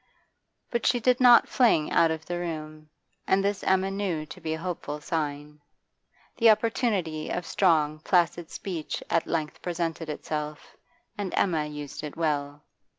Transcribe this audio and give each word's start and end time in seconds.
But 0.71 0.87
she 0.87 0.99
did 0.99 1.19
not 1.19 1.47
fling 1.47 1.91
out 1.91 2.09
of 2.09 2.25
the 2.25 2.39
room, 2.39 2.89
and 3.27 3.43
this 3.45 3.61
Emma 3.63 3.91
knew 3.91 4.25
to 4.25 4.41
be 4.41 4.55
a 4.55 4.59
hopeful 4.59 4.99
sign. 4.99 5.61
The 6.37 6.49
opportunity 6.49 7.29
of 7.29 7.45
strong, 7.45 7.99
placid 7.99 8.49
speech 8.49 9.03
at 9.11 9.27
length 9.27 9.61
presented 9.61 10.09
itself, 10.09 10.75
and 11.19 11.31
Emma 11.37 11.67
used 11.67 12.03
it 12.03 12.17
well. 12.17 12.63